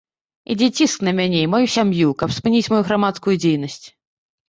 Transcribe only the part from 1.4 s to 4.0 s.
і маю сям'ю, каб спыніць маю грамадскую дзейнасць.